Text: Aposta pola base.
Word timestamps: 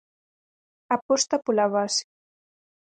Aposta 0.95 1.35
pola 1.45 1.67
base. 1.77 2.03